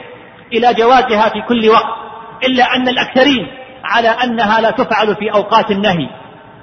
إلى 0.53 0.73
جوازها 0.73 1.29
في 1.29 1.41
كل 1.47 1.69
وقت 1.69 1.97
إلا 2.43 2.75
أن 2.75 2.87
الأكثرين 2.87 3.47
على 3.83 4.09
أنها 4.09 4.61
لا 4.61 4.71
تفعل 4.71 5.15
في 5.15 5.31
أوقات 5.33 5.71
النهي. 5.71 6.09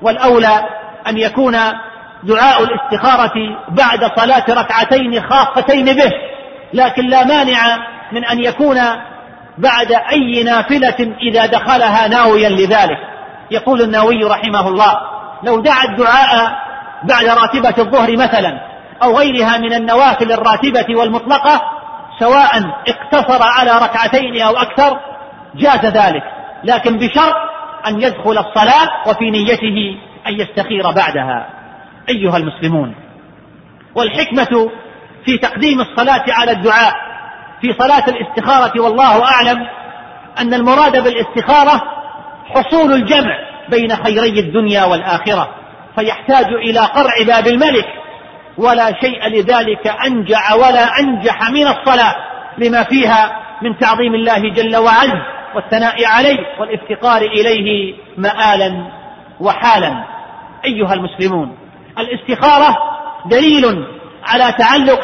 والأولى 0.03 0.69
أن 1.07 1.19
يكون 1.19 1.57
دعاء 2.23 2.63
الاستخارة 2.63 3.33
بعد 3.69 4.11
صلاة 4.17 4.45
ركعتين 4.49 5.23
خاصتين 5.23 5.85
به 5.85 6.13
لكن 6.73 7.07
لا 7.07 7.25
مانع 7.25 7.79
من 8.13 8.25
أن 8.25 8.45
يكون 8.45 8.81
بعد 9.59 9.93
أي 9.93 10.43
نافلة 10.43 11.15
إذا 11.31 11.47
دخلها 11.47 12.09
ناويا 12.09 12.49
لذلك. 12.49 12.99
يقول 13.51 13.83
النووي 13.83 14.25
رحمه 14.25 14.69
الله 14.69 14.97
لو 15.43 15.61
دعا 15.61 15.85
الدعاء 15.85 16.59
بعد 17.03 17.25
راتبة 17.25 17.75
الظهر 17.79 18.17
مثلا 18.17 18.61
أو 19.03 19.19
غيرها 19.19 19.59
من 19.59 19.73
النوافل 19.73 20.33
الراتبة 20.33 20.99
والمطلقة 20.99 21.61
سواء 22.19 22.51
اقتصر 22.89 23.43
على 23.43 23.71
ركعتين 23.71 24.43
أو 24.43 24.53
أكثر 24.57 25.01
جاز 25.55 25.87
ذلك. 25.87 26.23
لكن 26.65 26.99
بشرط 26.99 27.35
أن 27.87 28.03
يدخل 28.03 28.39
الصلاة 28.39 28.89
وفي 29.09 29.31
نيته 29.31 29.99
أن 30.27 30.33
يستخير 30.33 30.91
بعدها. 30.91 31.47
أيها 32.09 32.37
المسلمون 32.37 32.95
والحكمة 33.95 34.71
في 35.25 35.39
تقديم 35.39 35.81
الصلاة 35.81 36.25
على 36.29 36.51
الدعاء 36.51 36.95
في 37.61 37.73
صلاة 37.79 38.05
الاستخارة 38.09 38.81
والله 38.81 39.25
أعلم 39.25 39.67
أن 40.39 40.55
المراد 40.55 41.05
بالاستخارة 41.05 41.83
حصول 42.45 42.93
الجمع 42.93 43.39
بين 43.69 43.97
خيري 43.97 44.41
الدنيا 44.41 44.85
والآخرة 44.85 45.49
فيحتاج 45.99 46.47
إلى 46.47 46.81
قرع 46.81 47.23
باب 47.27 47.47
الملك 47.47 47.87
ولا 48.59 48.93
شيء 49.01 49.29
لذلك 49.29 49.87
أنجع 50.07 50.55
ولا 50.55 50.99
أنجح 51.01 51.51
من 51.51 51.67
الصلاة 51.67 52.15
لما 52.59 52.83
فيها 52.83 53.41
من 53.63 53.79
تعظيم 53.79 54.15
الله 54.15 54.39
جل 54.39 54.77
وعز 54.77 55.13
والثناء 55.55 56.07
عليه 56.07 56.39
والافتقار 56.61 57.23
إليه 57.23 57.95
مآلا 58.17 58.87
وحالا. 59.41 60.05
أيها 60.65 60.95
المسلمون 60.95 61.57
الاستخارة 61.99 62.77
دليل 63.27 63.87
على 64.27 64.55
تعلق 64.59 65.03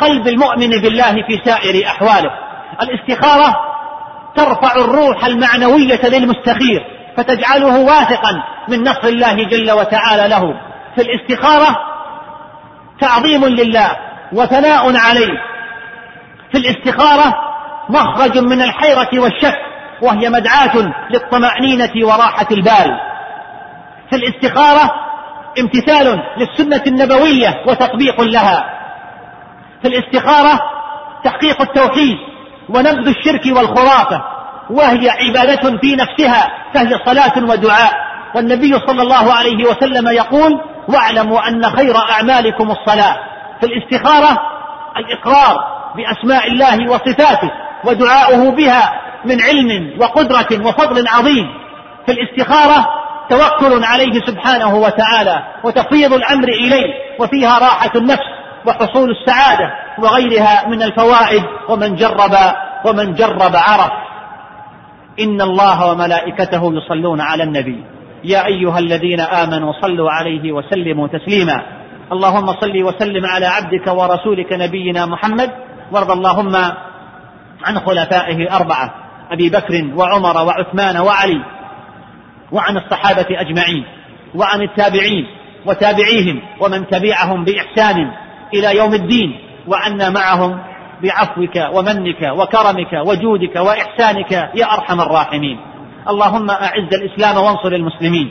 قلب 0.00 0.28
المؤمن 0.28 0.70
بالله 0.70 1.12
في 1.12 1.40
سائر 1.44 1.86
أحواله. 1.86 2.30
الاستخارة 2.82 3.67
ترفع 4.38 4.76
الروح 4.76 5.24
المعنوية 5.24 6.00
للمستخير 6.04 6.80
فتجعله 7.16 7.78
واثقا 7.80 8.42
من 8.68 8.82
نصر 8.82 9.08
الله 9.08 9.34
جل 9.34 9.70
وتعالى 9.70 10.28
له. 10.28 10.42
في 10.94 11.02
الاستخارة 11.02 11.76
تعظيم 13.00 13.44
لله 13.44 13.96
وثناء 14.32 14.96
عليه. 14.96 15.38
في 16.52 16.58
الاستخارة 16.58 17.34
مخرج 17.88 18.38
من 18.38 18.62
الحيرة 18.62 19.08
والشك 19.14 19.58
وهي 20.02 20.30
مدعاة 20.30 20.92
للطمأنينة 21.10 21.92
وراحة 22.06 22.46
البال. 22.50 23.00
في 24.10 24.16
الاستخارة 24.16 24.90
امتثال 25.60 26.22
للسنة 26.36 26.82
النبوية 26.86 27.64
وتطبيق 27.66 28.20
لها. 28.20 28.64
في 29.82 29.88
الاستخارة 29.88 30.60
تحقيق 31.24 31.62
التوحيد 31.62 32.16
ونبذ 32.68 33.08
الشرك 33.08 33.56
والخرافة 33.56 34.22
وهي 34.70 35.10
عبادة 35.10 35.78
في 35.78 35.96
نفسها 35.96 36.50
فهي 36.74 36.98
صلاة 37.06 37.50
ودعاء. 37.50 37.92
والنبي 38.34 38.78
صلى 38.86 39.02
الله 39.02 39.32
عليه 39.32 39.64
وسلم 39.64 40.08
يقول 40.08 40.60
واعلموا 40.88 41.48
أن 41.48 41.70
خير 41.70 41.96
أعمالكم 41.96 42.70
الصلاة. 42.70 43.16
في 43.60 43.66
الاستخارة 43.66 44.38
الإقرار 44.96 45.56
بأسماء 45.96 46.46
الله 46.46 46.90
وصفاته 46.90 47.50
ودعاؤه 47.84 48.50
بها 48.50 49.00
من 49.24 49.42
علم 49.42 50.00
وقدرة 50.00 50.66
وفضل 50.66 51.08
عظيم. 51.08 51.46
في 52.06 52.12
الاستخارة 52.12 52.86
توكل 53.30 53.84
عليه 53.84 54.12
سبحانه 54.26 54.74
وتعالى 54.74 55.42
وتفويض 55.64 56.12
الأمر 56.12 56.48
إليه 56.48 56.94
وفيها 57.18 57.58
راحة 57.58 57.90
النفس 57.96 58.28
وحصول 58.66 59.10
السعادة. 59.10 59.70
وغيرها 60.02 60.68
من 60.68 60.82
الفوائد 60.82 61.42
ومن 61.68 61.94
جرب 61.94 62.34
ومن 62.86 63.14
جرب 63.14 63.56
عرف. 63.56 63.92
إن 65.20 65.40
الله 65.40 65.92
وملائكته 65.92 66.72
يصلون 66.74 67.20
على 67.20 67.42
النبي. 67.42 67.84
يا 68.24 68.46
أيها 68.46 68.78
الذين 68.78 69.20
آمنوا 69.20 69.72
صلوا 69.82 70.10
عليه 70.10 70.52
وسلموا 70.52 71.08
تسليما. 71.08 71.62
اللهم 72.12 72.46
صل 72.46 72.82
وسلم 72.82 73.26
على 73.26 73.46
عبدك 73.46 73.86
ورسولك 73.86 74.52
نبينا 74.52 75.06
محمد. 75.06 75.50
وارض 75.92 76.10
اللهم 76.10 76.56
عن 77.64 77.78
خلفائه 77.78 78.56
أربعة. 78.56 78.94
أبي 79.30 79.50
بكر 79.50 79.90
وعمر 79.96 80.46
وعثمان 80.46 80.96
وعلي. 80.96 81.44
وعن 82.52 82.76
الصحابة 82.76 83.26
أجمعين. 83.30 83.84
وعن 84.34 84.62
التابعين 84.62 85.26
وتابعيهم 85.66 86.42
ومن 86.60 86.86
تبعهم 86.86 87.44
بإحسان 87.44 88.10
إلى 88.54 88.76
يوم 88.76 88.94
الدين. 88.94 89.47
وعنا 89.68 90.10
معهم 90.10 90.58
بعفوك 91.02 91.56
ومنك 91.74 92.22
وكرمك 92.22 92.92
وجودك 93.06 93.56
وإحسانك 93.56 94.32
يا 94.32 94.66
أرحم 94.74 95.00
الراحمين. 95.00 95.60
اللهم 96.08 96.50
أعز 96.50 96.90
الإسلام 96.92 97.36
وانصر 97.36 97.72
المسلمين. 97.72 98.30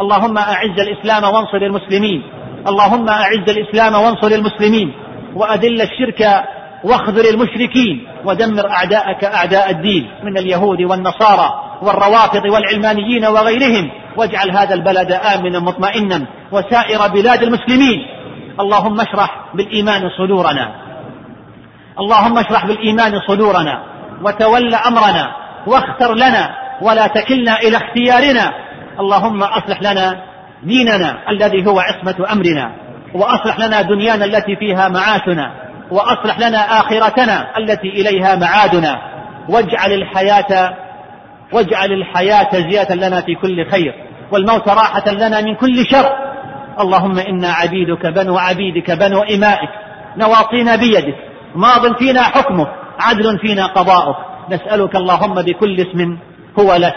اللهم 0.00 0.38
أعز 0.38 0.80
الإسلام 0.80 1.24
وانصر 1.24 1.56
المسلمين. 1.56 2.22
اللهم 2.68 3.08
أعز 3.08 3.48
الإسلام 3.48 3.94
وانصر 3.94 4.26
المسلمين. 4.26 4.92
وأذل 5.34 5.82
الشرك 5.82 6.44
واخذل 6.84 7.26
المشركين. 7.26 8.06
ودمر 8.24 8.70
أعداءك 8.70 9.24
أعداء 9.24 9.70
الدين 9.70 10.10
من 10.24 10.38
اليهود 10.38 10.82
والنصارى 10.82 11.50
والروافض 11.82 12.44
والعلمانيين 12.44 13.24
وغيرهم. 13.24 13.90
واجعل 14.16 14.56
هذا 14.56 14.74
البلد 14.74 15.12
آمنا 15.12 15.58
مطمئنا 15.58 16.26
وسائر 16.52 17.08
بلاد 17.08 17.42
المسلمين. 17.42 17.98
اللهم 18.60 19.00
اشرح 19.00 19.41
بالإيمان 19.54 20.10
صدورنا. 20.18 20.74
اللهم 21.98 22.38
اشرح 22.38 22.66
بالإيمان 22.66 23.20
صدورنا 23.28 23.82
وتول 24.22 24.74
أمرنا 24.74 25.32
واختر 25.66 26.14
لنا 26.14 26.50
ولا 26.82 27.06
تكلنا 27.06 27.56
إلى 27.58 27.76
اختيارنا. 27.76 28.52
اللهم 29.00 29.42
أصلح 29.42 29.82
لنا 29.82 30.22
ديننا 30.62 31.30
الذي 31.30 31.66
هو 31.66 31.80
عصمة 31.80 32.32
أمرنا 32.32 32.72
وأصلح 33.14 33.58
لنا 33.58 33.82
دنيانا 33.82 34.24
التي 34.24 34.56
فيها 34.56 34.88
معاشنا 34.88 35.52
وأصلح 35.90 36.38
لنا 36.38 36.58
آخرتنا 36.58 37.58
التي 37.58 37.88
إليها 37.88 38.36
معادنا. 38.36 38.98
واجعل 39.48 39.92
الحياة 39.92 40.76
واجعل 41.52 41.92
الحياة 41.92 42.70
زيادة 42.70 42.94
لنا 42.94 43.20
في 43.20 43.34
كل 43.34 43.70
خير 43.70 43.94
والموت 44.30 44.68
راحة 44.68 45.10
لنا 45.10 45.40
من 45.40 45.54
كل 45.54 45.86
شر. 45.86 46.21
اللهم 46.80 47.18
إنا 47.18 47.52
عبيدك 47.52 48.06
بنو 48.06 48.38
عبيدك 48.38 48.90
بنو 48.90 49.22
إمائك 49.22 49.70
نواصينا 50.16 50.76
بيدك 50.76 51.16
ماض 51.54 51.96
فينا 51.98 52.22
حكمك 52.22 52.68
عدل 53.00 53.38
فينا 53.38 53.66
قضاؤك 53.66 54.16
نسألك 54.50 54.96
اللهم 54.96 55.34
بكل 55.34 55.80
اسم 55.80 56.18
هو 56.58 56.74
لك 56.74 56.94